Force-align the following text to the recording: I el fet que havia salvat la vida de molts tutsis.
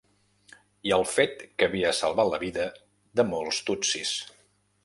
I 0.89 0.93
el 0.97 1.05
fet 1.09 1.43
que 1.59 1.69
havia 1.69 1.93
salvat 1.99 2.31
la 2.31 2.41
vida 2.47 2.67
de 3.21 3.29
molts 3.35 3.61
tutsis. 3.69 4.19